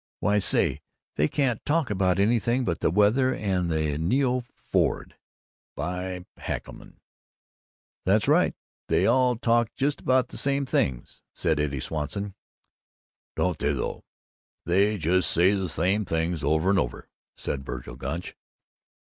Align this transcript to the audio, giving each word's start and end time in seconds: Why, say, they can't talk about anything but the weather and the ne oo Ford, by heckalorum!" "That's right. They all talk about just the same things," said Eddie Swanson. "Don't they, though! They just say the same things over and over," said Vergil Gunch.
Why, 0.19 0.39
say, 0.39 0.81
they 1.15 1.27
can't 1.27 1.63
talk 1.63 1.91
about 1.91 2.17
anything 2.17 2.65
but 2.65 2.79
the 2.79 2.89
weather 2.89 3.35
and 3.35 3.69
the 3.69 3.99
ne 3.99 4.21
oo 4.21 4.41
Ford, 4.55 5.15
by 5.75 6.25
heckalorum!" 6.39 6.95
"That's 8.03 8.27
right. 8.27 8.55
They 8.87 9.05
all 9.05 9.35
talk 9.35 9.67
about 9.67 9.75
just 9.75 10.03
the 10.07 10.37
same 10.37 10.65
things," 10.65 11.21
said 11.35 11.59
Eddie 11.59 11.79
Swanson. 11.81 12.33
"Don't 13.35 13.59
they, 13.59 13.73
though! 13.73 14.03
They 14.65 14.97
just 14.97 15.29
say 15.29 15.51
the 15.53 15.69
same 15.69 16.03
things 16.05 16.43
over 16.43 16.71
and 16.71 16.79
over," 16.79 17.07
said 17.35 17.63
Vergil 17.63 17.95
Gunch. 17.97 18.35